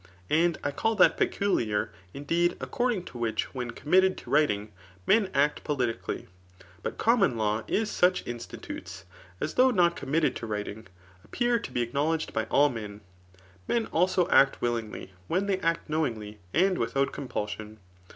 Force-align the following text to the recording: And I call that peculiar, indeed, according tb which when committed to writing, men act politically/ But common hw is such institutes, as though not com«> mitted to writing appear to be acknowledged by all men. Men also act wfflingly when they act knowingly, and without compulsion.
And 0.31 0.57
I 0.63 0.71
call 0.71 0.95
that 0.95 1.15
peculiar, 1.15 1.91
indeed, 2.11 2.57
according 2.59 3.03
tb 3.03 3.19
which 3.19 3.53
when 3.53 3.69
committed 3.69 4.17
to 4.17 4.31
writing, 4.31 4.71
men 5.05 5.29
act 5.31 5.63
politically/ 5.63 6.27
But 6.81 6.97
common 6.97 7.35
hw 7.37 7.63
is 7.69 7.91
such 7.91 8.25
institutes, 8.25 9.05
as 9.39 9.53
though 9.53 9.69
not 9.69 9.95
com«> 9.95 10.09
mitted 10.09 10.35
to 10.37 10.47
writing 10.47 10.87
appear 11.23 11.59
to 11.59 11.71
be 11.71 11.83
acknowledged 11.83 12.33
by 12.33 12.45
all 12.45 12.69
men. 12.69 13.01
Men 13.67 13.85
also 13.93 14.27
act 14.29 14.59
wfflingly 14.59 15.11
when 15.27 15.45
they 15.45 15.59
act 15.59 15.87
knowingly, 15.87 16.39
and 16.51 16.79
without 16.79 17.11
compulsion. 17.11 17.77